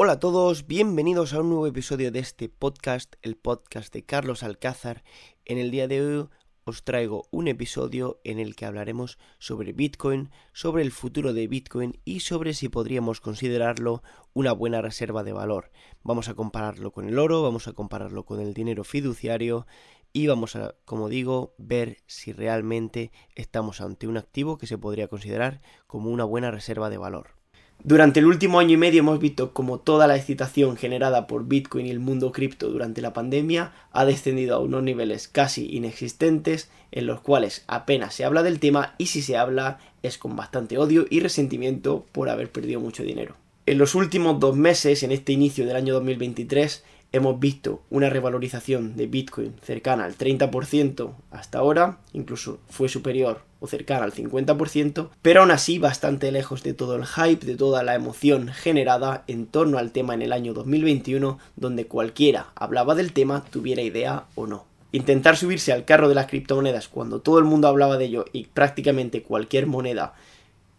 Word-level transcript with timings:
Hola 0.00 0.12
a 0.12 0.20
todos, 0.20 0.68
bienvenidos 0.68 1.32
a 1.32 1.40
un 1.40 1.48
nuevo 1.48 1.66
episodio 1.66 2.12
de 2.12 2.20
este 2.20 2.48
podcast, 2.48 3.16
el 3.20 3.34
podcast 3.34 3.92
de 3.92 4.04
Carlos 4.04 4.44
Alcázar. 4.44 5.02
En 5.44 5.58
el 5.58 5.72
día 5.72 5.88
de 5.88 6.00
hoy 6.00 6.28
os 6.62 6.84
traigo 6.84 7.24
un 7.32 7.48
episodio 7.48 8.20
en 8.22 8.38
el 8.38 8.54
que 8.54 8.64
hablaremos 8.64 9.18
sobre 9.40 9.72
Bitcoin, 9.72 10.30
sobre 10.52 10.84
el 10.84 10.92
futuro 10.92 11.32
de 11.32 11.48
Bitcoin 11.48 11.98
y 12.04 12.20
sobre 12.20 12.54
si 12.54 12.68
podríamos 12.68 13.20
considerarlo 13.20 14.04
una 14.34 14.52
buena 14.52 14.82
reserva 14.82 15.24
de 15.24 15.32
valor. 15.32 15.72
Vamos 16.04 16.28
a 16.28 16.34
compararlo 16.34 16.92
con 16.92 17.08
el 17.08 17.18
oro, 17.18 17.42
vamos 17.42 17.66
a 17.66 17.72
compararlo 17.72 18.24
con 18.24 18.38
el 18.38 18.54
dinero 18.54 18.84
fiduciario 18.84 19.66
y 20.12 20.28
vamos 20.28 20.54
a, 20.54 20.76
como 20.84 21.08
digo, 21.08 21.56
ver 21.58 22.04
si 22.06 22.32
realmente 22.32 23.10
estamos 23.34 23.80
ante 23.80 24.06
un 24.06 24.16
activo 24.16 24.58
que 24.58 24.68
se 24.68 24.78
podría 24.78 25.08
considerar 25.08 25.60
como 25.88 26.10
una 26.10 26.22
buena 26.22 26.52
reserva 26.52 26.88
de 26.88 26.98
valor. 26.98 27.37
Durante 27.84 28.18
el 28.18 28.26
último 28.26 28.58
año 28.58 28.74
y 28.74 28.76
medio 28.76 29.00
hemos 29.00 29.20
visto 29.20 29.52
como 29.52 29.78
toda 29.78 30.08
la 30.08 30.16
excitación 30.16 30.76
generada 30.76 31.28
por 31.28 31.46
Bitcoin 31.46 31.86
y 31.86 31.90
el 31.90 32.00
mundo 32.00 32.32
cripto 32.32 32.68
durante 32.68 33.00
la 33.00 33.12
pandemia 33.12 33.72
ha 33.92 34.04
descendido 34.04 34.56
a 34.56 34.58
unos 34.58 34.82
niveles 34.82 35.28
casi 35.28 35.68
inexistentes 35.76 36.70
en 36.90 37.06
los 37.06 37.20
cuales 37.20 37.64
apenas 37.68 38.14
se 38.14 38.24
habla 38.24 38.42
del 38.42 38.58
tema 38.58 38.94
y 38.98 39.06
si 39.06 39.22
se 39.22 39.36
habla 39.36 39.78
es 40.02 40.18
con 40.18 40.34
bastante 40.34 40.76
odio 40.76 41.06
y 41.08 41.20
resentimiento 41.20 42.04
por 42.10 42.28
haber 42.28 42.50
perdido 42.50 42.80
mucho 42.80 43.04
dinero. 43.04 43.36
En 43.64 43.78
los 43.78 43.94
últimos 43.94 44.40
dos 44.40 44.56
meses, 44.56 45.02
en 45.04 45.12
este 45.12 45.32
inicio 45.32 45.64
del 45.64 45.76
año 45.76 45.94
2023, 45.94 46.82
hemos 47.12 47.40
visto 47.40 47.82
una 47.90 48.10
revalorización 48.10 48.96
de 48.96 49.06
Bitcoin 49.06 49.54
cercana 49.62 50.04
al 50.04 50.16
30% 50.16 51.14
hasta 51.30 51.58
ahora, 51.58 51.98
incluso 52.12 52.58
fue 52.68 52.88
superior 52.88 53.42
o 53.60 53.66
cercana 53.66 54.04
al 54.04 54.12
50%, 54.12 55.08
pero 55.22 55.40
aún 55.40 55.50
así 55.50 55.78
bastante 55.78 56.30
lejos 56.30 56.62
de 56.62 56.74
todo 56.74 56.96
el 56.96 57.06
hype, 57.06 57.44
de 57.44 57.56
toda 57.56 57.82
la 57.82 57.94
emoción 57.94 58.48
generada 58.48 59.24
en 59.26 59.46
torno 59.46 59.78
al 59.78 59.90
tema 59.90 60.14
en 60.14 60.22
el 60.22 60.32
año 60.32 60.54
2021, 60.54 61.38
donde 61.56 61.86
cualquiera 61.86 62.52
hablaba 62.54 62.94
del 62.94 63.12
tema, 63.12 63.44
tuviera 63.50 63.82
idea 63.82 64.24
o 64.34 64.46
no. 64.46 64.66
Intentar 64.92 65.36
subirse 65.36 65.72
al 65.72 65.84
carro 65.84 66.08
de 66.08 66.14
las 66.14 66.26
criptomonedas 66.26 66.88
cuando 66.88 67.20
todo 67.20 67.38
el 67.38 67.44
mundo 67.44 67.68
hablaba 67.68 67.98
de 67.98 68.06
ello 68.06 68.24
y 68.32 68.46
prácticamente 68.46 69.22
cualquier 69.22 69.66
moneda 69.66 70.14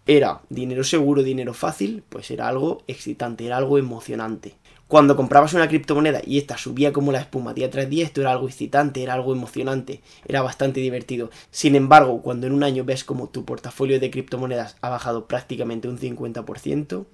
era 0.07 0.41
dinero 0.49 0.83
seguro, 0.83 1.21
dinero 1.21 1.53
fácil, 1.53 2.03
pues 2.09 2.31
era 2.31 2.47
algo 2.47 2.81
excitante, 2.87 3.45
era 3.45 3.57
algo 3.57 3.77
emocionante. 3.77 4.55
Cuando 4.89 5.15
comprabas 5.15 5.53
una 5.53 5.67
criptomoneda 5.67 6.19
y 6.25 6.39
esta 6.39 6.57
subía 6.57 6.91
como 6.91 7.11
la 7.11 7.19
espuma 7.19 7.53
día 7.53 7.69
tras 7.69 7.87
día, 7.87 8.03
esto 8.03 8.21
era 8.21 8.31
algo 8.31 8.47
excitante, 8.47 9.03
era 9.03 9.13
algo 9.13 9.33
emocionante, 9.33 10.01
era 10.27 10.41
bastante 10.41 10.79
divertido. 10.79 11.29
Sin 11.51 11.75
embargo, 11.75 12.23
cuando 12.23 12.47
en 12.47 12.53
un 12.53 12.63
año 12.63 12.83
ves 12.83 13.03
como 13.03 13.29
tu 13.29 13.45
portafolio 13.45 13.99
de 13.99 14.09
criptomonedas 14.09 14.77
ha 14.81 14.89
bajado 14.89 15.27
prácticamente 15.27 15.87
un 15.87 15.99
50%, 15.99 17.05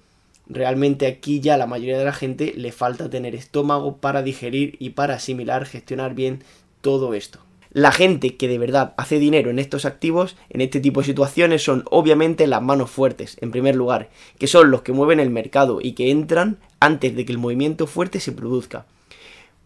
realmente 0.46 1.06
aquí 1.06 1.40
ya 1.40 1.58
la 1.58 1.66
mayoría 1.66 1.98
de 1.98 2.06
la 2.06 2.14
gente 2.14 2.54
le 2.56 2.72
falta 2.72 3.10
tener 3.10 3.34
estómago 3.34 3.98
para 3.98 4.22
digerir 4.22 4.76
y 4.78 4.90
para 4.90 5.16
asimilar, 5.16 5.66
gestionar 5.66 6.14
bien 6.14 6.44
todo 6.80 7.12
esto. 7.12 7.45
La 7.76 7.92
gente 7.92 8.38
que 8.38 8.48
de 8.48 8.56
verdad 8.56 8.94
hace 8.96 9.18
dinero 9.18 9.50
en 9.50 9.58
estos 9.58 9.84
activos, 9.84 10.34
en 10.48 10.62
este 10.62 10.80
tipo 10.80 11.00
de 11.00 11.06
situaciones, 11.08 11.62
son 11.62 11.84
obviamente 11.90 12.46
las 12.46 12.62
manos 12.62 12.90
fuertes, 12.90 13.36
en 13.42 13.50
primer 13.50 13.76
lugar, 13.76 14.08
que 14.38 14.46
son 14.46 14.70
los 14.70 14.80
que 14.80 14.94
mueven 14.94 15.20
el 15.20 15.28
mercado 15.28 15.80
y 15.82 15.92
que 15.92 16.10
entran 16.10 16.56
antes 16.80 17.14
de 17.14 17.26
que 17.26 17.32
el 17.32 17.38
movimiento 17.38 17.86
fuerte 17.86 18.18
se 18.18 18.32
produzca. 18.32 18.86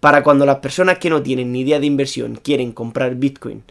Para 0.01 0.25
cuando 0.25 0.45
las 0.45 0.57
personas 0.57 0.99
que 0.99 1.09
no 1.09 1.23
tienen 1.23 1.53
ni 1.53 1.61
idea 1.61 1.79
de 1.79 1.87
inversión 1.87 2.35
quieren 2.35 2.73
comprar 2.73 3.15
Bitcoin 3.15 3.63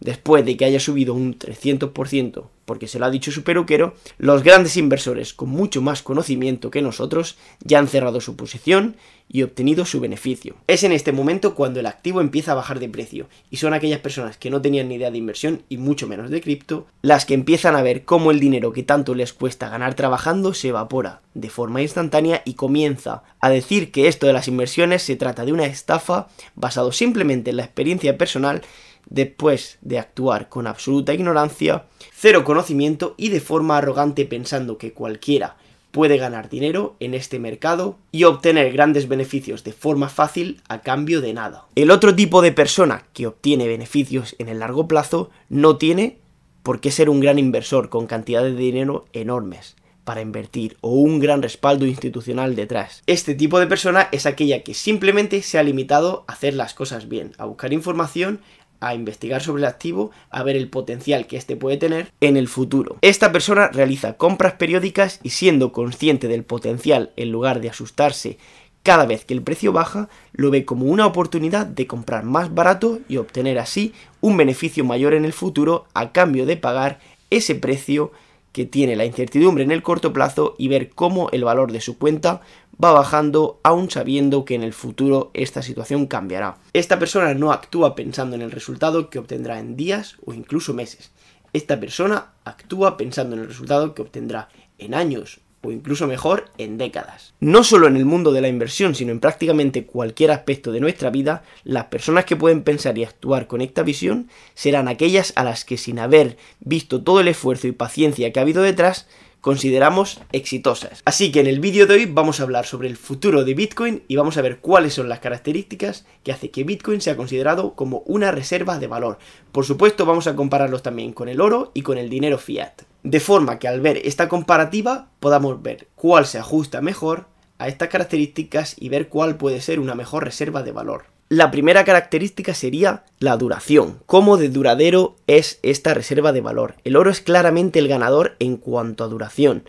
después 0.00 0.44
de 0.44 0.56
que 0.56 0.64
haya 0.64 0.80
subido 0.80 1.14
un 1.14 1.38
300%, 1.38 2.48
porque 2.64 2.88
se 2.88 2.98
lo 2.98 3.06
ha 3.06 3.10
dicho 3.10 3.30
su 3.30 3.42
peruquero, 3.42 3.94
los 4.18 4.42
grandes 4.42 4.76
inversores 4.76 5.34
con 5.34 5.48
mucho 5.48 5.82
más 5.82 6.02
conocimiento 6.02 6.70
que 6.70 6.82
nosotros 6.82 7.36
ya 7.60 7.78
han 7.78 7.88
cerrado 7.88 8.20
su 8.20 8.36
posición 8.36 8.96
y 9.28 9.42
obtenido 9.42 9.84
su 9.84 10.00
beneficio. 10.00 10.56
Es 10.66 10.84
en 10.84 10.92
este 10.92 11.12
momento 11.12 11.54
cuando 11.54 11.80
el 11.80 11.86
activo 11.86 12.20
empieza 12.20 12.52
a 12.52 12.56
bajar 12.56 12.78
de 12.78 12.88
precio 12.88 13.28
y 13.50 13.56
son 13.56 13.72
aquellas 13.72 14.00
personas 14.00 14.36
que 14.36 14.50
no 14.50 14.60
tenían 14.60 14.88
ni 14.88 14.96
idea 14.96 15.10
de 15.10 15.18
inversión 15.18 15.62
y 15.68 15.78
mucho 15.78 16.06
menos 16.06 16.30
de 16.30 16.40
cripto 16.40 16.86
las 17.02 17.24
que 17.24 17.34
empiezan 17.34 17.74
a 17.74 17.82
ver 17.82 18.04
cómo 18.04 18.30
el 18.30 18.40
dinero 18.40 18.72
que 18.72 18.82
tanto 18.82 19.14
les 19.14 19.32
cuesta 19.32 19.68
ganar 19.68 19.94
trabajando 19.94 20.54
se 20.54 20.68
evapora 20.68 21.22
de 21.32 21.50
forma 21.50 21.82
instantánea 21.82 22.42
y 22.44 22.54
comienza 22.54 23.22
a 23.40 23.50
decir 23.50 23.90
que 23.90 24.08
esto 24.08 24.26
de 24.26 24.32
las 24.32 24.48
inversiones 24.48 25.02
se 25.02 25.16
trata 25.16 25.44
de 25.44 25.52
una 25.52 25.66
estafa 25.66 26.28
basado 26.54 26.92
simplemente 26.92 27.50
en 27.50 27.56
la 27.56 27.64
experiencia 27.64 28.16
personal 28.18 28.62
después 29.08 29.78
de 29.82 29.98
actuar 29.98 30.48
con 30.48 30.66
absoluta 30.66 31.12
ignorancia, 31.12 31.86
cero 32.12 32.44
conocimiento 32.54 33.14
y 33.16 33.30
de 33.30 33.40
forma 33.40 33.76
arrogante 33.76 34.26
pensando 34.26 34.78
que 34.78 34.92
cualquiera 34.92 35.56
puede 35.90 36.18
ganar 36.18 36.48
dinero 36.48 36.94
en 37.00 37.12
este 37.12 37.40
mercado 37.40 37.98
y 38.12 38.22
obtener 38.22 38.72
grandes 38.72 39.08
beneficios 39.08 39.64
de 39.64 39.72
forma 39.72 40.08
fácil 40.08 40.60
a 40.68 40.82
cambio 40.82 41.20
de 41.20 41.32
nada. 41.32 41.66
El 41.74 41.90
otro 41.90 42.14
tipo 42.14 42.42
de 42.42 42.52
persona 42.52 43.06
que 43.12 43.26
obtiene 43.26 43.66
beneficios 43.66 44.36
en 44.38 44.48
el 44.48 44.60
largo 44.60 44.86
plazo 44.86 45.30
no 45.48 45.78
tiene 45.78 46.18
por 46.62 46.78
qué 46.78 46.92
ser 46.92 47.10
un 47.10 47.18
gran 47.18 47.40
inversor 47.40 47.88
con 47.88 48.06
cantidades 48.06 48.54
de 48.54 48.62
dinero 48.62 49.06
enormes 49.12 49.74
para 50.04 50.20
invertir 50.20 50.76
o 50.80 50.90
un 50.90 51.18
gran 51.18 51.42
respaldo 51.42 51.86
institucional 51.86 52.54
detrás. 52.54 53.02
Este 53.06 53.34
tipo 53.34 53.58
de 53.58 53.66
persona 53.66 54.08
es 54.12 54.26
aquella 54.26 54.62
que 54.62 54.74
simplemente 54.74 55.42
se 55.42 55.58
ha 55.58 55.64
limitado 55.64 56.24
a 56.28 56.34
hacer 56.34 56.54
las 56.54 56.72
cosas 56.72 57.08
bien, 57.08 57.32
a 57.36 57.46
buscar 57.46 57.72
información, 57.72 58.40
a 58.80 58.94
investigar 58.94 59.42
sobre 59.42 59.62
el 59.62 59.68
activo, 59.68 60.10
a 60.30 60.42
ver 60.42 60.56
el 60.56 60.68
potencial 60.68 61.26
que 61.26 61.36
éste 61.36 61.56
puede 61.56 61.76
tener 61.76 62.12
en 62.20 62.36
el 62.36 62.48
futuro. 62.48 62.96
Esta 63.00 63.32
persona 63.32 63.68
realiza 63.68 64.14
compras 64.14 64.54
periódicas 64.54 65.20
y 65.22 65.30
siendo 65.30 65.72
consciente 65.72 66.28
del 66.28 66.44
potencial 66.44 67.12
en 67.16 67.32
lugar 67.32 67.60
de 67.60 67.70
asustarse 67.70 68.38
cada 68.84 69.06
vez 69.06 69.24
que 69.24 69.32
el 69.32 69.42
precio 69.42 69.72
baja, 69.72 70.10
lo 70.32 70.50
ve 70.50 70.66
como 70.66 70.84
una 70.84 71.06
oportunidad 71.06 71.64
de 71.64 71.86
comprar 71.86 72.24
más 72.24 72.54
barato 72.54 73.00
y 73.08 73.16
obtener 73.16 73.58
así 73.58 73.94
un 74.20 74.36
beneficio 74.36 74.84
mayor 74.84 75.14
en 75.14 75.24
el 75.24 75.32
futuro 75.32 75.86
a 75.94 76.12
cambio 76.12 76.44
de 76.44 76.58
pagar 76.58 77.00
ese 77.30 77.54
precio 77.54 78.12
que 78.52 78.66
tiene 78.66 78.94
la 78.94 79.06
incertidumbre 79.06 79.64
en 79.64 79.72
el 79.72 79.82
corto 79.82 80.12
plazo 80.12 80.54
y 80.58 80.68
ver 80.68 80.90
cómo 80.90 81.30
el 81.32 81.44
valor 81.44 81.72
de 81.72 81.80
su 81.80 81.98
cuenta 81.98 82.42
va 82.82 82.92
bajando 82.92 83.60
aún 83.62 83.90
sabiendo 83.90 84.44
que 84.44 84.54
en 84.54 84.62
el 84.62 84.72
futuro 84.72 85.30
esta 85.34 85.62
situación 85.62 86.06
cambiará. 86.06 86.58
Esta 86.72 86.98
persona 86.98 87.34
no 87.34 87.52
actúa 87.52 87.94
pensando 87.94 88.36
en 88.36 88.42
el 88.42 88.50
resultado 88.50 89.10
que 89.10 89.18
obtendrá 89.18 89.58
en 89.58 89.76
días 89.76 90.16
o 90.24 90.34
incluso 90.34 90.74
meses. 90.74 91.10
Esta 91.52 91.78
persona 91.78 92.32
actúa 92.44 92.96
pensando 92.96 93.36
en 93.36 93.42
el 93.42 93.48
resultado 93.48 93.94
que 93.94 94.02
obtendrá 94.02 94.48
en 94.78 94.94
años 94.94 95.40
o 95.64 95.72
incluso 95.72 96.06
mejor 96.06 96.50
en 96.58 96.78
décadas. 96.78 97.32
No 97.40 97.64
solo 97.64 97.86
en 97.86 97.96
el 97.96 98.04
mundo 98.04 98.32
de 98.32 98.40
la 98.40 98.48
inversión, 98.48 98.94
sino 98.94 99.12
en 99.12 99.20
prácticamente 99.20 99.86
cualquier 99.86 100.30
aspecto 100.30 100.72
de 100.72 100.80
nuestra 100.80 101.10
vida, 101.10 101.42
las 101.64 101.86
personas 101.86 102.24
que 102.24 102.36
pueden 102.36 102.62
pensar 102.62 102.98
y 102.98 103.04
actuar 103.04 103.46
con 103.46 103.60
esta 103.60 103.82
visión 103.82 104.28
serán 104.54 104.88
aquellas 104.88 105.32
a 105.36 105.44
las 105.44 105.64
que 105.64 105.78
sin 105.78 105.98
haber 105.98 106.36
visto 106.60 107.02
todo 107.02 107.20
el 107.20 107.28
esfuerzo 107.28 107.66
y 107.66 107.72
paciencia 107.72 108.32
que 108.32 108.40
ha 108.40 108.42
habido 108.42 108.62
detrás, 108.62 109.08
consideramos 109.44 110.22
exitosas. 110.32 111.02
Así 111.04 111.30
que 111.30 111.40
en 111.40 111.46
el 111.46 111.60
vídeo 111.60 111.86
de 111.86 111.92
hoy 111.92 112.06
vamos 112.06 112.40
a 112.40 112.44
hablar 112.44 112.64
sobre 112.64 112.88
el 112.88 112.96
futuro 112.96 113.44
de 113.44 113.52
Bitcoin 113.52 114.02
y 114.08 114.16
vamos 114.16 114.38
a 114.38 114.40
ver 114.40 114.60
cuáles 114.60 114.94
son 114.94 115.10
las 115.10 115.18
características 115.18 116.06
que 116.22 116.32
hace 116.32 116.50
que 116.50 116.64
Bitcoin 116.64 117.02
sea 117.02 117.14
considerado 117.14 117.74
como 117.74 117.98
una 118.06 118.30
reserva 118.30 118.78
de 118.78 118.86
valor. 118.86 119.18
Por 119.52 119.66
supuesto 119.66 120.06
vamos 120.06 120.26
a 120.28 120.34
compararlos 120.34 120.82
también 120.82 121.12
con 121.12 121.28
el 121.28 121.42
oro 121.42 121.72
y 121.74 121.82
con 121.82 121.98
el 121.98 122.08
dinero 122.08 122.38
fiat. 122.38 122.84
De 123.02 123.20
forma 123.20 123.58
que 123.58 123.68
al 123.68 123.82
ver 123.82 123.98
esta 123.98 124.30
comparativa 124.30 125.10
podamos 125.20 125.62
ver 125.62 125.88
cuál 125.94 126.24
se 126.24 126.38
ajusta 126.38 126.80
mejor 126.80 127.26
a 127.58 127.68
estas 127.68 127.90
características 127.90 128.76
y 128.78 128.88
ver 128.88 129.10
cuál 129.10 129.36
puede 129.36 129.60
ser 129.60 129.78
una 129.78 129.94
mejor 129.94 130.24
reserva 130.24 130.62
de 130.62 130.72
valor. 130.72 131.13
La 131.34 131.50
primera 131.50 131.84
característica 131.84 132.54
sería 132.54 133.02
la 133.18 133.36
duración. 133.36 133.98
¿Cómo 134.06 134.36
de 134.36 134.50
duradero 134.50 135.16
es 135.26 135.58
esta 135.64 135.92
reserva 135.92 136.30
de 136.30 136.40
valor? 136.40 136.76
El 136.84 136.94
oro 136.94 137.10
es 137.10 137.20
claramente 137.20 137.80
el 137.80 137.88
ganador 137.88 138.36
en 138.38 138.56
cuanto 138.56 139.02
a 139.02 139.08
duración. 139.08 139.64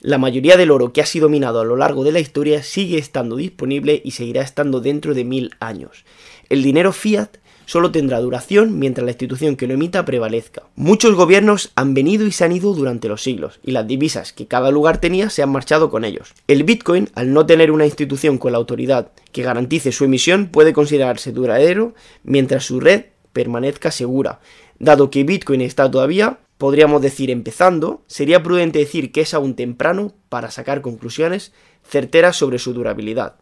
La 0.00 0.16
mayoría 0.16 0.56
del 0.56 0.70
oro 0.70 0.94
que 0.94 1.02
ha 1.02 1.04
sido 1.04 1.28
minado 1.28 1.60
a 1.60 1.64
lo 1.66 1.76
largo 1.76 2.04
de 2.04 2.12
la 2.12 2.20
historia 2.20 2.62
sigue 2.62 2.96
estando 2.96 3.36
disponible 3.36 4.00
y 4.02 4.12
seguirá 4.12 4.40
estando 4.40 4.80
dentro 4.80 5.12
de 5.12 5.24
mil 5.24 5.54
años. 5.60 6.06
El 6.48 6.62
dinero 6.62 6.90
fiat 6.90 7.36
solo 7.70 7.92
tendrá 7.92 8.18
duración 8.18 8.80
mientras 8.80 9.04
la 9.04 9.12
institución 9.12 9.54
que 9.54 9.68
lo 9.68 9.74
emita 9.74 10.04
prevalezca. 10.04 10.64
Muchos 10.74 11.14
gobiernos 11.14 11.70
han 11.76 11.94
venido 11.94 12.26
y 12.26 12.32
se 12.32 12.44
han 12.44 12.50
ido 12.50 12.74
durante 12.74 13.06
los 13.06 13.22
siglos, 13.22 13.60
y 13.62 13.70
las 13.70 13.86
divisas 13.86 14.32
que 14.32 14.48
cada 14.48 14.72
lugar 14.72 14.98
tenía 14.98 15.30
se 15.30 15.44
han 15.44 15.52
marchado 15.52 15.88
con 15.88 16.04
ellos. 16.04 16.34
El 16.48 16.64
Bitcoin, 16.64 17.10
al 17.14 17.32
no 17.32 17.46
tener 17.46 17.70
una 17.70 17.86
institución 17.86 18.38
con 18.38 18.50
la 18.50 18.58
autoridad 18.58 19.12
que 19.30 19.44
garantice 19.44 19.92
su 19.92 20.02
emisión, 20.02 20.48
puede 20.48 20.72
considerarse 20.72 21.30
duradero 21.30 21.94
mientras 22.24 22.64
su 22.64 22.80
red 22.80 23.04
permanezca 23.32 23.92
segura. 23.92 24.40
Dado 24.80 25.08
que 25.10 25.22
Bitcoin 25.22 25.60
está 25.60 25.88
todavía, 25.88 26.40
podríamos 26.58 27.02
decir 27.02 27.30
empezando, 27.30 28.02
sería 28.08 28.42
prudente 28.42 28.80
decir 28.80 29.12
que 29.12 29.20
es 29.20 29.32
aún 29.32 29.54
temprano 29.54 30.12
para 30.28 30.50
sacar 30.50 30.80
conclusiones 30.80 31.52
certeras 31.88 32.36
sobre 32.36 32.58
su 32.58 32.72
durabilidad. 32.72 33.36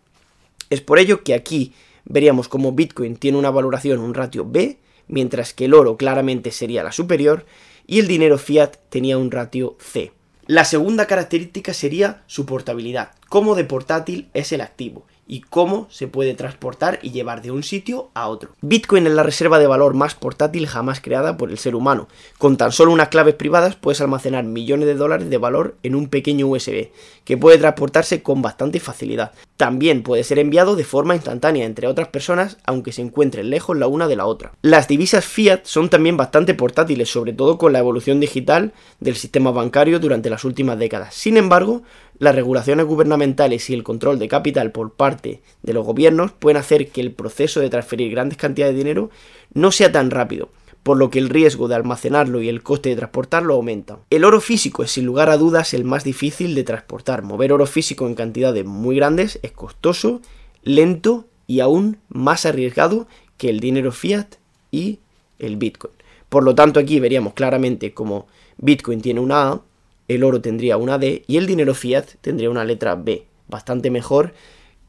Es 0.68 0.82
por 0.82 0.98
ello 0.98 1.22
que 1.22 1.32
aquí 1.32 1.72
veríamos 2.08 2.48
como 2.48 2.72
Bitcoin 2.72 3.16
tiene 3.16 3.38
una 3.38 3.50
valoración, 3.50 4.00
un 4.00 4.14
ratio 4.14 4.44
B, 4.44 4.78
mientras 5.06 5.54
que 5.54 5.66
el 5.66 5.74
oro 5.74 5.96
claramente 5.96 6.50
sería 6.50 6.82
la 6.82 6.92
superior, 6.92 7.46
y 7.86 8.00
el 8.00 8.08
dinero 8.08 8.38
fiat 8.38 8.76
tenía 8.88 9.16
un 9.16 9.30
ratio 9.30 9.76
C. 9.78 10.12
La 10.46 10.64
segunda 10.64 11.06
característica 11.06 11.74
sería 11.74 12.22
su 12.26 12.46
portabilidad. 12.46 13.12
¿Cómo 13.28 13.54
de 13.54 13.64
portátil 13.64 14.30
es 14.32 14.50
el 14.52 14.62
activo? 14.62 15.06
Y 15.28 15.42
cómo 15.42 15.86
se 15.90 16.08
puede 16.08 16.34
transportar 16.34 16.98
y 17.02 17.10
llevar 17.10 17.42
de 17.42 17.50
un 17.50 17.62
sitio 17.62 18.08
a 18.14 18.28
otro. 18.28 18.50
Bitcoin 18.62 19.06
es 19.06 19.12
la 19.12 19.22
reserva 19.22 19.58
de 19.58 19.66
valor 19.66 19.94
más 19.94 20.14
portátil 20.14 20.66
jamás 20.66 21.00
creada 21.00 21.36
por 21.36 21.50
el 21.50 21.58
ser 21.58 21.76
humano. 21.76 22.08
Con 22.38 22.56
tan 22.56 22.72
solo 22.72 22.90
unas 22.90 23.08
claves 23.08 23.34
privadas 23.34 23.76
puedes 23.76 24.00
almacenar 24.00 24.44
millones 24.44 24.86
de 24.86 24.94
dólares 24.94 25.30
de 25.30 25.38
valor 25.38 25.76
en 25.82 25.94
un 25.94 26.08
pequeño 26.08 26.46
USB, 26.48 26.88
que 27.24 27.36
puede 27.36 27.58
transportarse 27.58 28.22
con 28.22 28.42
bastante 28.42 28.80
facilidad. 28.80 29.32
También 29.58 30.02
puede 30.02 30.24
ser 30.24 30.38
enviado 30.38 30.76
de 30.76 30.84
forma 30.84 31.14
instantánea 31.14 31.66
entre 31.66 31.86
otras 31.86 32.08
personas, 32.08 32.56
aunque 32.64 32.92
se 32.92 33.02
encuentren 33.02 33.50
lejos 33.50 33.76
la 33.76 33.86
una 33.86 34.08
de 34.08 34.16
la 34.16 34.24
otra. 34.24 34.52
Las 34.62 34.88
divisas 34.88 35.26
fiat 35.26 35.64
son 35.64 35.90
también 35.90 36.16
bastante 36.16 36.54
portátiles, 36.54 37.10
sobre 37.10 37.32
todo 37.32 37.58
con 37.58 37.72
la 37.72 37.80
evolución 37.80 38.20
digital 38.20 38.72
del 39.00 39.16
sistema 39.16 39.50
bancario 39.50 39.98
durante 39.98 40.30
las 40.30 40.44
últimas 40.44 40.78
décadas. 40.78 41.14
Sin 41.14 41.36
embargo, 41.36 41.82
las 42.18 42.34
regulaciones 42.34 42.86
gubernamentales 42.86 43.70
y 43.70 43.74
el 43.74 43.84
control 43.84 44.18
de 44.18 44.28
capital 44.28 44.72
por 44.72 44.92
parte 44.92 45.40
de 45.62 45.72
los 45.72 45.86
gobiernos 45.86 46.32
pueden 46.32 46.56
hacer 46.56 46.88
que 46.88 47.00
el 47.00 47.12
proceso 47.12 47.60
de 47.60 47.70
transferir 47.70 48.10
grandes 48.10 48.38
cantidades 48.38 48.74
de 48.74 48.78
dinero 48.78 49.10
no 49.54 49.70
sea 49.70 49.92
tan 49.92 50.10
rápido, 50.10 50.50
por 50.82 50.96
lo 50.96 51.10
que 51.10 51.18
el 51.18 51.28
riesgo 51.28 51.68
de 51.68 51.76
almacenarlo 51.76 52.42
y 52.42 52.48
el 52.48 52.62
coste 52.62 52.88
de 52.88 52.96
transportarlo 52.96 53.54
aumentan. 53.54 53.98
El 54.10 54.24
oro 54.24 54.40
físico 54.40 54.82
es 54.82 54.90
sin 54.90 55.06
lugar 55.06 55.30
a 55.30 55.36
dudas 55.36 55.74
el 55.74 55.84
más 55.84 56.04
difícil 56.04 56.54
de 56.54 56.64
transportar. 56.64 57.22
Mover 57.22 57.52
oro 57.52 57.66
físico 57.66 58.06
en 58.06 58.14
cantidades 58.14 58.64
muy 58.64 58.96
grandes 58.96 59.38
es 59.42 59.52
costoso, 59.52 60.20
lento 60.62 61.26
y 61.46 61.60
aún 61.60 61.98
más 62.08 62.46
arriesgado 62.46 63.06
que 63.36 63.48
el 63.48 63.60
dinero 63.60 63.92
fiat 63.92 64.36
y 64.70 64.98
el 65.38 65.56
Bitcoin. 65.56 65.94
Por 66.28 66.44
lo 66.44 66.54
tanto, 66.54 66.78
aquí 66.80 67.00
veríamos 67.00 67.32
claramente 67.32 67.94
cómo 67.94 68.26
Bitcoin 68.58 69.00
tiene 69.00 69.20
una 69.20 69.48
A 69.48 69.62
el 70.08 70.24
oro 70.24 70.40
tendría 70.40 70.76
una 70.76 70.98
D 70.98 71.22
y 71.26 71.36
el 71.36 71.46
dinero 71.46 71.74
fiat 71.74 72.06
tendría 72.20 72.50
una 72.50 72.64
letra 72.64 72.94
B, 72.96 73.26
bastante 73.46 73.90
mejor 73.90 74.34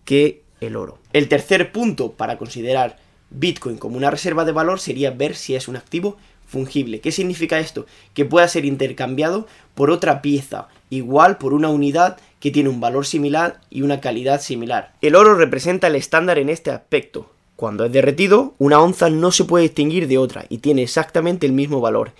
que 0.06 0.42
el 0.62 0.76
oro. 0.76 0.98
El 1.14 1.28
tercer 1.28 1.72
punto 1.72 2.14
para 2.14 2.38
considerar 2.38 2.98
Bitcoin 3.30 3.78
como 3.78 3.98
una 3.98 4.10
reserva 4.10 4.46
de 4.46 4.52
valor 4.52 4.80
sería 4.80 5.12
ver 5.12 5.36
si 5.36 5.56
es 5.56 5.68
un 5.68 5.76
activo 5.76 6.18
fungible. 6.48 7.00
¿Qué 7.00 7.12
significa 7.12 7.60
esto? 7.60 7.86
Que 8.14 8.26
pueda 8.26 8.48
ser 8.48 8.66
intercambiado 8.66 9.46
por 9.76 9.92
otra 9.92 10.22
pieza, 10.22 10.68
igual 10.90 11.38
por 11.38 11.54
una 11.54 11.70
unidad 11.70 12.18
que 12.40 12.52
tiene 12.52 12.70
un 12.70 12.80
valor 12.80 13.06
similar 13.06 13.62
y 13.70 13.84
una 13.84 14.02
calidad 14.02 14.42
similar. 14.42 14.94
El 15.02 15.16
oro 15.16 15.36
representa 15.36 15.88
el 15.88 15.96
estándar 15.96 16.40
en 16.40 16.50
este 16.50 16.72
aspecto. 16.72 17.30
Cuando 17.56 17.86
es 17.86 17.92
derretido, 17.92 18.56
una 18.58 18.82
onza 18.82 19.10
no 19.10 19.32
se 19.32 19.44
puede 19.44 19.64
distinguir 19.64 20.08
de 20.08 20.18
otra 20.18 20.46
y 20.50 20.60
tiene 20.60 20.82
exactamente 20.82 21.46
el 21.46 21.52
mismo 21.52 21.82
valor. 21.82 22.14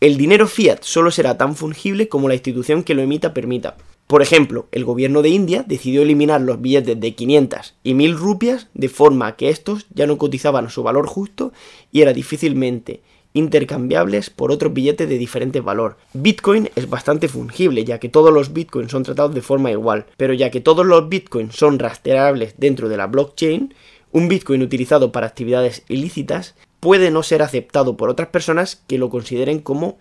El 0.00 0.16
dinero 0.16 0.46
fiat 0.46 0.84
solo 0.84 1.10
será 1.10 1.36
tan 1.36 1.56
fungible 1.56 2.08
como 2.08 2.28
la 2.28 2.34
institución 2.34 2.84
que 2.84 2.94
lo 2.94 3.02
emita 3.02 3.34
permita. 3.34 3.76
Por 4.06 4.22
ejemplo, 4.22 4.68
el 4.70 4.84
gobierno 4.84 5.22
de 5.22 5.30
India 5.30 5.64
decidió 5.66 6.02
eliminar 6.02 6.40
los 6.40 6.60
billetes 6.60 7.00
de 7.00 7.14
500 7.16 7.74
y 7.82 7.94
1000 7.94 8.16
rupias 8.16 8.68
de 8.74 8.88
forma 8.88 9.34
que 9.34 9.48
estos 9.48 9.86
ya 9.92 10.06
no 10.06 10.16
cotizaban 10.16 10.70
su 10.70 10.84
valor 10.84 11.08
justo 11.08 11.52
y 11.90 12.02
eran 12.02 12.14
difícilmente 12.14 13.02
intercambiables 13.34 14.30
por 14.30 14.52
otros 14.52 14.72
billetes 14.72 15.08
de 15.08 15.18
diferente 15.18 15.60
valor. 15.60 15.96
Bitcoin 16.12 16.70
es 16.76 16.88
bastante 16.88 17.26
fungible 17.26 17.84
ya 17.84 17.98
que 17.98 18.08
todos 18.08 18.32
los 18.32 18.52
bitcoins 18.52 18.92
son 18.92 19.02
tratados 19.02 19.34
de 19.34 19.42
forma 19.42 19.72
igual, 19.72 20.06
pero 20.16 20.32
ya 20.32 20.50
que 20.50 20.60
todos 20.60 20.86
los 20.86 21.08
bitcoins 21.08 21.56
son 21.56 21.80
rastreables 21.80 22.54
dentro 22.56 22.88
de 22.88 22.96
la 22.98 23.08
blockchain, 23.08 23.74
un 24.12 24.28
bitcoin 24.28 24.62
utilizado 24.62 25.10
para 25.10 25.26
actividades 25.26 25.82
ilícitas 25.88 26.54
puede 26.80 27.10
no 27.10 27.22
ser 27.22 27.42
aceptado 27.42 27.96
por 27.96 28.10
otras 28.10 28.28
personas 28.28 28.82
que 28.86 28.98
lo 28.98 29.10
consideren 29.10 29.60
como 29.60 29.98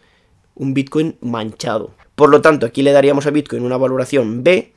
un 0.56 0.74
Bitcoin 0.74 1.18
manchado. 1.22 1.92
Por 2.16 2.30
lo 2.30 2.42
tanto, 2.42 2.66
aquí 2.66 2.82
le 2.82 2.92
daríamos 2.92 3.28
a 3.28 3.32
Bitcoin 3.32 3.64
una 3.64 3.78
valoración 3.78 4.44
B, 4.44 4.74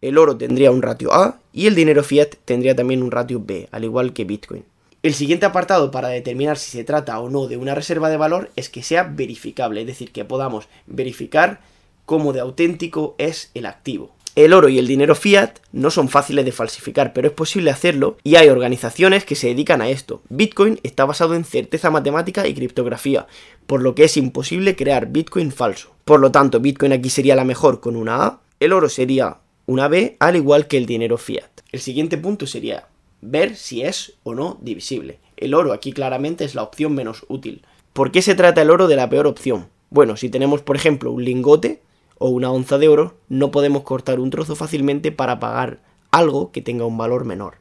el 0.00 0.18
oro 0.18 0.36
tendría 0.36 0.70
un 0.70 0.82
ratio 0.82 1.14
A 1.14 1.38
y 1.52 1.66
el 1.66 1.74
dinero 1.74 2.02
fiat 2.02 2.34
tendría 2.44 2.76
también 2.76 3.02
un 3.02 3.10
ratio 3.10 3.40
B, 3.40 3.68
al 3.72 3.84
igual 3.84 4.12
que 4.12 4.24
Bitcoin. 4.24 4.64
El 5.02 5.14
siguiente 5.14 5.46
apartado 5.46 5.90
para 5.90 6.08
determinar 6.08 6.58
si 6.58 6.70
se 6.70 6.84
trata 6.84 7.18
o 7.20 7.28
no 7.28 7.46
de 7.46 7.56
una 7.56 7.74
reserva 7.74 8.08
de 8.08 8.16
valor 8.16 8.50
es 8.56 8.68
que 8.68 8.82
sea 8.82 9.02
verificable, 9.02 9.82
es 9.82 9.86
decir, 9.86 10.12
que 10.12 10.24
podamos 10.24 10.68
verificar 10.86 11.60
cómo 12.06 12.32
de 12.32 12.40
auténtico 12.40 13.14
es 13.18 13.50
el 13.54 13.66
activo. 13.66 14.14
El 14.36 14.52
oro 14.52 14.68
y 14.68 14.80
el 14.80 14.88
dinero 14.88 15.14
fiat 15.14 15.60
no 15.70 15.90
son 15.90 16.08
fáciles 16.08 16.44
de 16.44 16.50
falsificar, 16.50 17.12
pero 17.12 17.28
es 17.28 17.34
posible 17.34 17.70
hacerlo 17.70 18.16
y 18.24 18.34
hay 18.34 18.48
organizaciones 18.48 19.24
que 19.24 19.36
se 19.36 19.46
dedican 19.46 19.80
a 19.80 19.88
esto. 19.88 20.22
Bitcoin 20.28 20.80
está 20.82 21.04
basado 21.04 21.36
en 21.36 21.44
certeza 21.44 21.92
matemática 21.92 22.48
y 22.48 22.54
criptografía, 22.54 23.28
por 23.68 23.80
lo 23.80 23.94
que 23.94 24.04
es 24.04 24.16
imposible 24.16 24.74
crear 24.74 25.06
Bitcoin 25.06 25.52
falso. 25.52 25.94
Por 26.04 26.18
lo 26.18 26.32
tanto, 26.32 26.58
Bitcoin 26.58 26.92
aquí 26.92 27.10
sería 27.10 27.36
la 27.36 27.44
mejor 27.44 27.78
con 27.78 27.94
una 27.94 28.24
A, 28.24 28.40
el 28.58 28.72
oro 28.72 28.88
sería 28.88 29.36
una 29.66 29.86
B, 29.86 30.16
al 30.18 30.34
igual 30.34 30.66
que 30.66 30.78
el 30.78 30.86
dinero 30.86 31.16
fiat. 31.16 31.60
El 31.70 31.80
siguiente 31.80 32.18
punto 32.18 32.48
sería 32.48 32.88
ver 33.20 33.54
si 33.54 33.82
es 33.82 34.14
o 34.24 34.34
no 34.34 34.58
divisible. 34.60 35.20
El 35.36 35.54
oro 35.54 35.72
aquí 35.72 35.92
claramente 35.92 36.44
es 36.44 36.56
la 36.56 36.64
opción 36.64 36.92
menos 36.92 37.24
útil. 37.28 37.62
¿Por 37.92 38.10
qué 38.10 38.20
se 38.20 38.34
trata 38.34 38.62
el 38.62 38.70
oro 38.70 38.88
de 38.88 38.96
la 38.96 39.08
peor 39.08 39.28
opción? 39.28 39.68
Bueno, 39.90 40.16
si 40.16 40.28
tenemos 40.28 40.60
por 40.62 40.74
ejemplo 40.74 41.12
un 41.12 41.24
lingote, 41.24 41.82
o 42.18 42.28
una 42.28 42.50
onza 42.50 42.78
de 42.78 42.88
oro, 42.88 43.14
no 43.28 43.50
podemos 43.50 43.82
cortar 43.82 44.20
un 44.20 44.30
trozo 44.30 44.56
fácilmente 44.56 45.12
para 45.12 45.40
pagar 45.40 45.80
algo 46.10 46.52
que 46.52 46.62
tenga 46.62 46.86
un 46.86 46.96
valor 46.96 47.24
menor. 47.24 47.54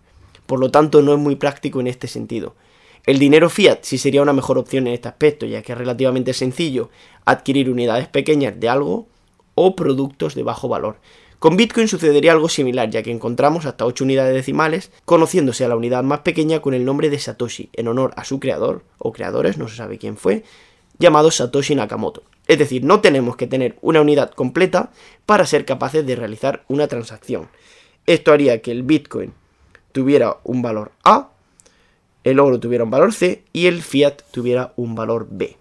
Por 0.45 0.59
lo 0.59 0.71
tanto, 0.71 1.01
no 1.01 1.13
es 1.13 1.19
muy 1.19 1.35
práctico 1.35 1.79
en 1.79 1.87
este 1.87 2.07
sentido. 2.07 2.55
El 3.05 3.19
dinero 3.19 3.49
fiat 3.49 3.79
sí 3.81 3.97
sería 3.97 4.21
una 4.21 4.31
mejor 4.31 4.57
opción 4.57 4.87
en 4.87 4.93
este 4.93 5.09
aspecto, 5.09 5.45
ya 5.45 5.61
que 5.61 5.73
es 5.73 5.77
relativamente 5.77 6.33
sencillo 6.33 6.89
adquirir 7.25 7.69
unidades 7.69 8.07
pequeñas 8.07 8.59
de 8.59 8.69
algo 8.69 9.07
o 9.55 9.75
productos 9.75 10.35
de 10.35 10.43
bajo 10.43 10.67
valor. 10.69 10.97
Con 11.39 11.57
Bitcoin 11.57 11.89
sucedería 11.89 12.31
algo 12.31 12.47
similar, 12.47 12.89
ya 12.89 13.03
que 13.03 13.11
encontramos 13.11 13.65
hasta 13.65 13.85
8 13.85 14.05
unidades 14.05 14.33
decimales, 14.33 14.91
conociéndose 15.03 15.65
a 15.65 15.67
la 15.67 15.75
unidad 15.75 16.01
más 16.03 16.19
pequeña 16.19 16.61
con 16.61 16.73
el 16.73 16.85
nombre 16.85 17.09
de 17.09 17.19
Satoshi, 17.19 17.69
en 17.73 17.89
honor 17.89 18.13
a 18.15 18.23
su 18.23 18.39
creador, 18.39 18.85
o 18.97 19.11
creadores, 19.11 19.57
no 19.57 19.67
se 19.67 19.75
sabe 19.75 19.97
quién 19.97 20.15
fue, 20.15 20.43
llamado 20.97 21.31
Satoshi 21.31 21.75
Nakamoto. 21.75 22.23
Es 22.47 22.59
decir, 22.59 22.83
no 22.83 23.01
tenemos 23.01 23.35
que 23.35 23.47
tener 23.47 23.77
una 23.81 24.01
unidad 24.01 24.31
completa 24.31 24.91
para 25.25 25.45
ser 25.45 25.65
capaces 25.65 26.05
de 26.05 26.15
realizar 26.15 26.63
una 26.67 26.87
transacción. 26.87 27.49
Esto 28.05 28.33
haría 28.33 28.61
que 28.61 28.71
el 28.71 28.83
Bitcoin 28.83 29.33
tuviera 29.91 30.37
un 30.43 30.61
valor 30.61 30.91
A, 31.03 31.29
el 32.23 32.39
oro 32.39 32.59
tuviera 32.59 32.83
un 32.83 32.89
valor 32.89 33.13
C 33.13 33.43
y 33.53 33.67
el 33.67 33.81
fiat 33.81 34.21
tuviera 34.31 34.73
un 34.75 34.95
valor 34.95 35.27
B. 35.29 35.57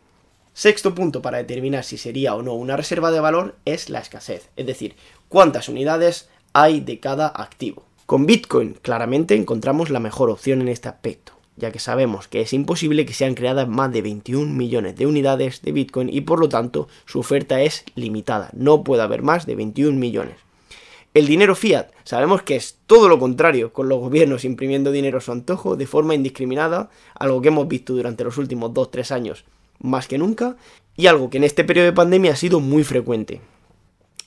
Sexto 0.54 0.94
punto 0.94 1.22
para 1.22 1.38
determinar 1.38 1.84
si 1.84 1.96
sería 1.96 2.34
o 2.34 2.42
no 2.42 2.54
una 2.54 2.76
reserva 2.76 3.10
de 3.10 3.20
valor 3.20 3.56
es 3.64 3.88
la 3.88 4.00
escasez, 4.00 4.50
es 4.56 4.66
decir, 4.66 4.96
cuántas 5.28 5.68
unidades 5.68 6.28
hay 6.52 6.80
de 6.80 7.00
cada 7.00 7.28
activo. 7.28 7.84
Con 8.06 8.26
Bitcoin 8.26 8.74
claramente 8.82 9.34
encontramos 9.34 9.88
la 9.88 10.00
mejor 10.00 10.28
opción 10.28 10.60
en 10.60 10.68
este 10.68 10.88
aspecto 10.88 11.32
ya 11.56 11.70
que 11.70 11.78
sabemos 11.78 12.28
que 12.28 12.40
es 12.40 12.52
imposible 12.52 13.06
que 13.06 13.14
sean 13.14 13.34
creadas 13.34 13.68
más 13.68 13.92
de 13.92 14.02
21 14.02 14.52
millones 14.52 14.96
de 14.96 15.06
unidades 15.06 15.62
de 15.62 15.72
Bitcoin 15.72 16.08
y 16.12 16.22
por 16.22 16.40
lo 16.40 16.48
tanto 16.48 16.88
su 17.04 17.18
oferta 17.20 17.60
es 17.62 17.84
limitada, 17.94 18.50
no 18.54 18.84
puede 18.84 19.02
haber 19.02 19.22
más 19.22 19.46
de 19.46 19.54
21 19.54 19.98
millones. 19.98 20.36
El 21.14 21.26
dinero 21.26 21.54
fiat 21.54 21.90
sabemos 22.04 22.42
que 22.42 22.56
es 22.56 22.78
todo 22.86 23.06
lo 23.06 23.18
contrario, 23.18 23.72
con 23.74 23.88
los 23.88 23.98
gobiernos 23.98 24.46
imprimiendo 24.46 24.92
dinero 24.92 25.18
a 25.18 25.20
su 25.20 25.30
antojo 25.30 25.76
de 25.76 25.86
forma 25.86 26.14
indiscriminada, 26.14 26.88
algo 27.14 27.42
que 27.42 27.48
hemos 27.48 27.68
visto 27.68 27.92
durante 27.92 28.24
los 28.24 28.38
últimos 28.38 28.70
2-3 28.70 29.10
años 29.10 29.44
más 29.78 30.08
que 30.08 30.16
nunca, 30.16 30.56
y 30.96 31.08
algo 31.08 31.28
que 31.28 31.38
en 31.38 31.44
este 31.44 31.64
periodo 31.64 31.86
de 31.86 31.92
pandemia 31.92 32.32
ha 32.32 32.36
sido 32.36 32.60
muy 32.60 32.84
frecuente. 32.84 33.40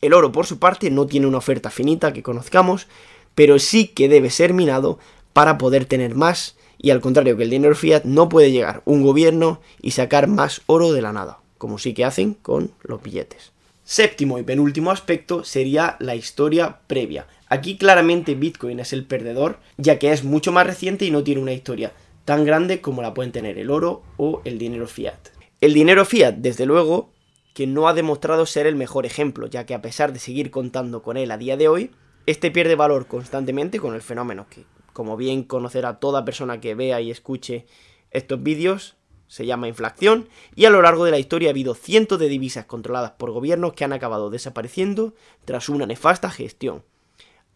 El 0.01 0.13
oro, 0.13 0.31
por 0.31 0.45
su 0.45 0.59
parte, 0.59 0.91
no 0.91 1.07
tiene 1.07 1.25
una 1.25 1.37
oferta 1.37 1.71
finita 1.71 2.13
que 2.13 2.21
conozcamos, 2.21 2.87
pero 3.33 3.57
sí 3.57 3.87
que 3.87 4.07
debe 4.07 4.29
ser 4.29 4.53
minado 4.53 4.99
para 5.33 5.57
poder 5.57 5.85
tener 5.85 6.13
más 6.13 6.55
y 6.77 6.89
al 6.91 7.01
contrario 7.01 7.37
que 7.37 7.43
el 7.43 7.49
dinero 7.49 7.75
fiat 7.75 8.03
no 8.03 8.29
puede 8.29 8.51
llegar 8.51 8.81
un 8.85 9.01
gobierno 9.03 9.61
y 9.81 9.91
sacar 9.91 10.27
más 10.27 10.61
oro 10.65 10.91
de 10.93 11.01
la 11.01 11.13
nada, 11.13 11.39
como 11.57 11.77
sí 11.77 11.93
que 11.93 12.05
hacen 12.05 12.33
con 12.33 12.71
los 12.83 13.01
billetes. 13.01 13.51
Séptimo 13.83 14.39
y 14.39 14.43
penúltimo 14.43 14.91
aspecto 14.91 15.43
sería 15.43 15.95
la 15.99 16.15
historia 16.15 16.79
previa. 16.87 17.27
Aquí 17.49 17.77
claramente 17.77 18.33
Bitcoin 18.33 18.79
es 18.79 18.93
el 18.93 19.05
perdedor, 19.05 19.59
ya 19.77 19.99
que 19.99 20.11
es 20.11 20.23
mucho 20.23 20.51
más 20.51 20.65
reciente 20.65 21.05
y 21.05 21.11
no 21.11 21.23
tiene 21.23 21.41
una 21.41 21.53
historia 21.53 21.93
tan 22.25 22.45
grande 22.45 22.81
como 22.81 23.03
la 23.03 23.13
pueden 23.13 23.31
tener 23.31 23.59
el 23.59 23.69
oro 23.69 24.01
o 24.17 24.41
el 24.43 24.57
dinero 24.57 24.87
fiat. 24.87 25.29
El 25.61 25.73
dinero 25.75 26.03
fiat, 26.03 26.33
desde 26.35 26.65
luego, 26.65 27.11
que 27.53 27.67
no 27.67 27.87
ha 27.87 27.93
demostrado 27.93 28.45
ser 28.45 28.65
el 28.65 28.75
mejor 28.75 29.05
ejemplo, 29.05 29.47
ya 29.47 29.65
que 29.65 29.75
a 29.75 29.81
pesar 29.81 30.11
de 30.11 30.19
seguir 30.19 30.51
contando 30.51 31.03
con 31.03 31.15
él 31.15 31.31
a 31.31 31.37
día 31.37 31.55
de 31.55 31.67
hoy, 31.67 31.91
este 32.25 32.49
pierde 32.49 32.75
valor 32.75 33.05
constantemente 33.05 33.79
con 33.79 33.93
el 33.93 34.01
fenómeno 34.01 34.47
que 34.49 34.63
como 34.95 35.17
bien 35.17 35.43
conocerá 35.43 35.99
toda 35.99 36.23
persona 36.23 36.61
que 36.61 36.73
vea 36.73 37.01
y 37.01 37.11
escuche 37.11 37.65
estos 38.11 38.41
vídeos, 38.41 38.95
se 39.27 39.45
llama 39.45 39.67
inflación, 39.67 40.29
y 40.55 40.63
a 40.63 40.69
lo 40.69 40.81
largo 40.81 41.03
de 41.03 41.11
la 41.11 41.19
historia 41.19 41.49
ha 41.49 41.51
habido 41.51 41.75
cientos 41.75 42.17
de 42.17 42.29
divisas 42.29 42.63
controladas 42.63 43.11
por 43.11 43.31
gobiernos 43.31 43.73
que 43.73 43.83
han 43.83 43.91
acabado 43.91 44.29
desapareciendo 44.29 45.13
tras 45.43 45.67
una 45.67 45.85
nefasta 45.85 46.31
gestión. 46.31 46.83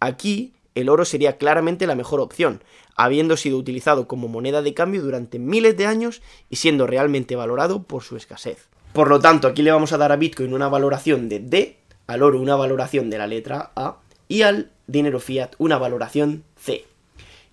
Aquí, 0.01 0.53
el 0.75 0.89
oro 0.89 1.05
sería 1.05 1.37
claramente 1.37 1.87
la 1.87 1.95
mejor 1.95 2.19
opción, 2.19 2.61
habiendo 2.97 3.37
sido 3.37 3.57
utilizado 3.57 4.05
como 4.05 4.27
moneda 4.27 4.61
de 4.61 4.73
cambio 4.73 5.01
durante 5.01 5.39
miles 5.39 5.77
de 5.77 5.85
años 5.85 6.21
y 6.49 6.57
siendo 6.57 6.87
realmente 6.87 7.37
valorado 7.37 7.83
por 7.83 8.03
su 8.03 8.17
escasez. 8.17 8.67
Por 8.91 9.07
lo 9.07 9.21
tanto, 9.21 9.47
aquí 9.47 9.61
le 9.61 9.71
vamos 9.71 9.93
a 9.93 9.97
dar 9.97 10.11
a 10.11 10.17
Bitcoin 10.17 10.53
una 10.53 10.67
valoración 10.67 11.29
de 11.29 11.39
D, 11.39 11.77
al 12.05 12.21
oro 12.21 12.41
una 12.41 12.57
valoración 12.57 13.09
de 13.09 13.17
la 13.17 13.27
letra 13.27 13.71
A 13.77 13.99
y 14.27 14.41
al 14.41 14.71
dinero 14.87 15.21
fiat 15.21 15.55
una 15.57 15.77
valoración 15.77 16.43
C. 16.57 16.88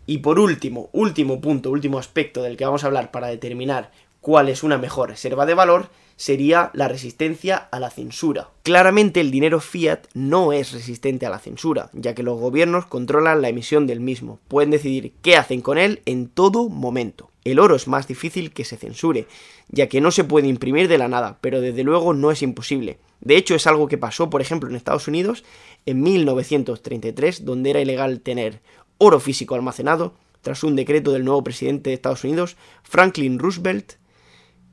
Y 0.07 0.19
por 0.19 0.39
último, 0.39 0.89
último 0.93 1.41
punto, 1.41 1.71
último 1.71 1.99
aspecto 1.99 2.43
del 2.43 2.57
que 2.57 2.65
vamos 2.65 2.85
a 2.85 2.87
hablar 2.87 3.11
para 3.11 3.27
determinar 3.27 3.91
cuál 4.21 4.49
es 4.49 4.63
una 4.63 4.79
mejor 4.79 5.11
reserva 5.11 5.47
de 5.47 5.55
valor, 5.55 5.89
sería 6.17 6.71
la 6.73 6.89
resistencia 6.89 7.57
a 7.57 7.79
la 7.79 7.91
censura. 7.91 8.49
Claramente 8.63 9.21
el 9.21 9.31
dinero 9.31 9.61
fiat 9.61 10.07
no 10.15 10.53
es 10.53 10.73
resistente 10.73 11.27
a 11.27 11.31
la 11.31 11.39
censura, 11.39 11.91
ya 11.93 12.15
que 12.15 12.23
los 12.23 12.41
gobiernos 12.41 12.87
controlan 12.87 13.43
la 13.43 13.51
emisión 13.51 13.87
del 13.87 14.01
mismo, 14.01 14.41
pueden 14.49 14.71
decidir 14.71 15.13
qué 15.23 15.37
hacen 15.37 15.61
con 15.61 15.79
él 15.79 16.03
en 16.07 16.29
todo 16.29 16.69
momento. 16.69 17.31
El 17.45 17.61
oro 17.61 17.77
es 17.77 17.87
más 17.87 18.09
difícil 18.09 18.53
que 18.53 18.65
se 18.65 18.77
censure, 18.77 19.29
ya 19.69 19.89
que 19.89 20.01
no 20.01 20.11
se 20.11 20.25
puede 20.25 20.49
imprimir 20.49 20.89
de 20.89 20.99
la 20.99 21.07
nada, 21.07 21.39
pero 21.41 21.61
desde 21.61 21.85
luego 21.85 22.13
no 22.13 22.33
es 22.33 22.43
imposible. 22.43 22.99
De 23.21 23.37
hecho, 23.37 23.55
es 23.55 23.67
algo 23.69 23.87
que 23.87 23.99
pasó, 23.99 24.29
por 24.31 24.41
ejemplo, 24.41 24.69
en 24.69 24.75
Estados 24.75 25.07
Unidos 25.07 25.45
en 25.87 26.03
1933, 26.03 27.45
donde 27.45 27.71
era 27.71 27.81
ilegal 27.81 28.21
tener 28.21 28.61
oro 28.99 29.21
físico 29.21 29.55
almacenado, 29.55 30.15
tras 30.43 30.63
un 30.63 30.77
decreto 30.77 31.13
del 31.13 31.25
nuevo 31.25 31.43
presidente 31.43 31.91
de 31.91 31.95
Estados 31.95 32.25
Unidos, 32.25 32.57
Franklin 32.83 33.39
Roosevelt, 33.39 33.95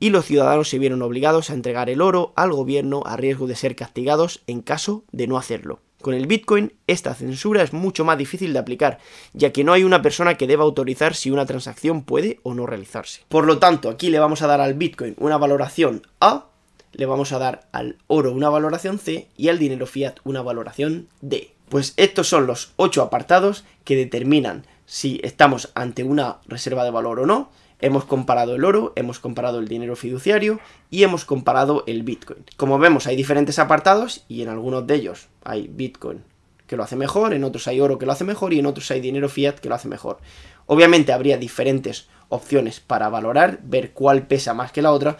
y 0.00 0.10
los 0.10 0.24
ciudadanos 0.24 0.68
se 0.68 0.78
vieron 0.78 1.02
obligados 1.02 1.50
a 1.50 1.54
entregar 1.54 1.88
el 1.88 2.00
oro 2.00 2.32
al 2.36 2.52
gobierno 2.52 3.02
a 3.06 3.16
riesgo 3.16 3.46
de 3.46 3.56
ser 3.56 3.74
castigados 3.74 4.42
en 4.46 4.60
caso 4.60 5.04
de 5.12 5.26
no 5.26 5.38
hacerlo. 5.38 5.80
Con 6.02 6.12
el 6.12 6.26
Bitcoin, 6.26 6.74
esta 6.86 7.14
censura 7.14 7.62
es 7.62 7.72
mucho 7.72 8.04
más 8.04 8.18
difícil 8.18 8.52
de 8.52 8.58
aplicar, 8.58 8.98
ya 9.32 9.52
que 9.52 9.64
no 9.64 9.72
hay 9.72 9.84
una 9.84 10.02
persona 10.02 10.34
que 10.34 10.46
deba 10.46 10.62
autorizar 10.64 11.14
si 11.14 11.30
una 11.30 11.46
transacción 11.46 12.02
puede 12.02 12.40
o 12.42 12.52
no 12.52 12.66
realizarse. 12.66 13.22
Por 13.28 13.46
lo 13.46 13.58
tanto, 13.58 13.88
aquí 13.88 14.10
le 14.10 14.18
vamos 14.18 14.42
a 14.42 14.46
dar 14.46 14.60
al 14.60 14.74
Bitcoin 14.74 15.14
una 15.18 15.38
valoración 15.38 16.06
A, 16.20 16.48
le 16.92 17.06
vamos 17.06 17.32
a 17.32 17.38
dar 17.38 17.68
al 17.72 17.96
oro 18.06 18.32
una 18.32 18.50
valoración 18.50 18.98
C 18.98 19.28
y 19.36 19.48
al 19.48 19.58
dinero 19.58 19.86
fiat 19.86 20.16
una 20.24 20.42
valoración 20.42 21.08
D. 21.22 21.53
Pues 21.68 21.94
estos 21.96 22.28
son 22.28 22.46
los 22.46 22.72
ocho 22.76 23.02
apartados 23.02 23.64
que 23.84 23.96
determinan 23.96 24.66
si 24.86 25.20
estamos 25.24 25.70
ante 25.74 26.04
una 26.04 26.38
reserva 26.46 26.84
de 26.84 26.90
valor 26.90 27.20
o 27.20 27.26
no, 27.26 27.50
Hemos 27.80 28.04
comparado 28.04 28.54
el 28.54 28.64
oro, 28.64 28.94
hemos 28.96 29.18
comparado 29.18 29.58
el 29.58 29.68
dinero 29.68 29.94
fiduciario 29.94 30.58
y 30.90 31.02
hemos 31.02 31.26
comparado 31.26 31.84
el 31.86 32.02
Bitcoin. 32.02 32.44
Como 32.56 32.78
vemos 32.78 33.06
hay 33.06 33.14
diferentes 33.14 33.58
apartados 33.58 34.24
y 34.26 34.40
en 34.40 34.48
algunos 34.48 34.86
de 34.86 34.94
ellos 34.94 35.28
hay 35.44 35.68
Bitcoin 35.68 36.22
que 36.66 36.76
lo 36.76 36.82
hace 36.82 36.96
mejor, 36.96 37.34
en 37.34 37.44
otros 37.44 37.68
hay 37.68 37.80
oro 37.80 37.98
que 37.98 38.06
lo 38.06 38.12
hace 38.12 38.24
mejor 38.24 38.54
y 38.54 38.58
en 38.58 38.64
otros 38.64 38.90
hay 38.90 39.00
dinero 39.00 39.28
fiat 39.28 39.56
que 39.56 39.68
lo 39.68 39.74
hace 39.74 39.88
mejor. 39.88 40.18
Obviamente 40.66 41.12
habría 41.12 41.36
diferentes 41.36 42.08
opciones 42.30 42.80
para 42.80 43.10
valorar, 43.10 43.58
ver 43.64 43.92
cuál 43.92 44.26
pesa 44.26 44.54
más 44.54 44.72
que 44.72 44.80
la 44.80 44.92
otra, 44.92 45.18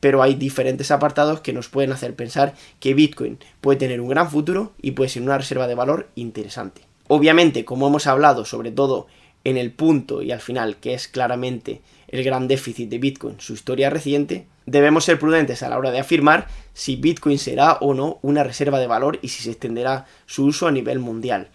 pero 0.00 0.22
hay 0.22 0.34
diferentes 0.34 0.90
apartados 0.90 1.40
que 1.40 1.52
nos 1.52 1.68
pueden 1.68 1.92
hacer 1.92 2.14
pensar 2.14 2.54
que 2.80 2.94
Bitcoin 2.94 3.38
puede 3.60 3.78
tener 3.78 4.00
un 4.00 4.08
gran 4.08 4.30
futuro 4.30 4.72
y 4.80 4.92
puede 4.92 5.10
ser 5.10 5.22
una 5.22 5.38
reserva 5.38 5.66
de 5.66 5.74
valor 5.74 6.08
interesante. 6.14 6.82
Obviamente, 7.08 7.64
como 7.64 7.86
hemos 7.86 8.06
hablado 8.06 8.44
sobre 8.44 8.72
todo 8.72 9.06
en 9.44 9.56
el 9.56 9.70
punto 9.70 10.22
y 10.22 10.32
al 10.32 10.40
final, 10.40 10.76
que 10.76 10.94
es 10.94 11.06
claramente 11.06 11.80
el 12.08 12.24
gran 12.24 12.48
déficit 12.48 12.88
de 12.88 12.98
Bitcoin, 12.98 13.36
su 13.38 13.54
historia 13.54 13.90
reciente, 13.90 14.46
debemos 14.66 15.04
ser 15.04 15.18
prudentes 15.18 15.62
a 15.62 15.68
la 15.68 15.78
hora 15.78 15.92
de 15.92 16.00
afirmar 16.00 16.48
si 16.74 16.96
Bitcoin 16.96 17.38
será 17.38 17.74
o 17.74 17.94
no 17.94 18.18
una 18.22 18.42
reserva 18.42 18.80
de 18.80 18.88
valor 18.88 19.20
y 19.22 19.28
si 19.28 19.44
se 19.44 19.52
extenderá 19.52 20.06
su 20.26 20.46
uso 20.46 20.66
a 20.66 20.72
nivel 20.72 20.98
mundial. 20.98 21.48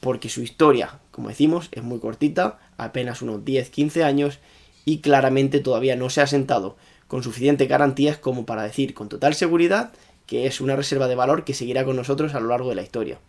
Porque 0.00 0.30
su 0.30 0.42
historia, 0.42 0.98
como 1.10 1.28
decimos, 1.28 1.68
es 1.72 1.82
muy 1.82 1.98
cortita, 1.98 2.58
apenas 2.78 3.20
unos 3.20 3.40
10-15 3.40 4.02
años, 4.02 4.38
y 4.86 5.00
claramente 5.00 5.60
todavía 5.60 5.96
no 5.96 6.08
se 6.08 6.22
ha 6.22 6.26
sentado 6.26 6.76
con 7.08 7.22
suficientes 7.22 7.68
garantías 7.68 8.18
como 8.18 8.46
para 8.46 8.62
decir 8.62 8.94
con 8.94 9.08
total 9.08 9.34
seguridad 9.34 9.92
que 10.26 10.46
es 10.46 10.60
una 10.60 10.76
reserva 10.76 11.08
de 11.08 11.14
valor 11.14 11.44
que 11.44 11.54
seguirá 11.54 11.84
con 11.84 11.96
nosotros 11.96 12.34
a 12.34 12.40
lo 12.40 12.48
largo 12.48 12.68
de 12.68 12.74
la 12.74 12.82
historia. 12.82 13.20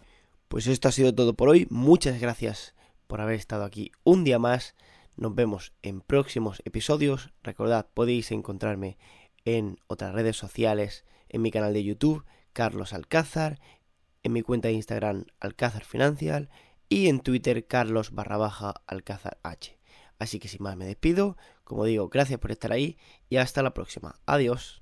Pues 0.48 0.68
esto 0.68 0.88
ha 0.88 0.92
sido 0.92 1.14
todo 1.14 1.34
por 1.34 1.50
hoy. 1.50 1.68
Muchas 1.70 2.20
gracias 2.20 2.74
por 3.08 3.22
haber 3.22 3.36
estado 3.36 3.64
aquí 3.64 3.92
un 4.04 4.24
día 4.24 4.40
más. 4.40 4.76
Nos 5.16 5.36
vemos 5.36 5.74
en 5.82 6.02
próximos 6.02 6.62
episodios. 6.66 7.32
Recordad, 7.44 7.88
podéis 7.94 8.32
encontrarme 8.32 8.98
en 9.46 9.78
otras 9.88 10.14
redes 10.14 10.38
sociales, 10.38 11.06
en 11.30 11.42
mi 11.42 11.52
canal 11.52 11.74
de 11.74 11.84
YouTube, 11.84 12.26
Carlos 12.54 12.94
Alcázar, 12.94 13.60
en 14.24 14.34
mi 14.34 14.42
cuenta 14.42 14.68
de 14.68 14.74
Instagram, 14.74 15.26
Alcázar 15.40 15.86
Financial, 15.86 16.50
y 16.90 17.08
en 17.08 17.20
Twitter, 17.20 17.68
Carlos 17.68 18.12
barra 18.12 18.38
baja 18.38 18.82
Alcázar 18.88 19.38
H. 19.44 19.77
Así 20.20 20.40
que 20.40 20.48
sin 20.48 20.64
más 20.64 20.76
me 20.78 20.86
despido, 20.86 21.38
como 21.64 21.86
digo, 21.86 22.10
gracias 22.10 22.40
por 22.40 22.52
estar 22.52 22.72
ahí 22.72 22.98
y 23.30 23.38
hasta 23.38 23.62
la 23.62 23.74
próxima. 23.74 24.20
Adiós. 24.26 24.82